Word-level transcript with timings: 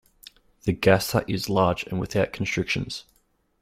The 0.63 0.71
gaster 0.73 1.23
is 1.27 1.47
large 1.47 1.83
and 1.83 1.99
without 1.99 2.33
constrictions. 2.33 3.03